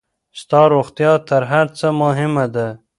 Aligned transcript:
ستا 0.39 0.61
روغتيا 0.73 1.11
تر 1.27 1.41
هر 1.51 1.67
څۀ 1.77 1.87
مهمه 2.01 2.45
ده. 2.55 2.67